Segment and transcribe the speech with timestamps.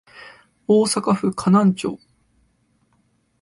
[0.67, 1.99] 大阪府河南町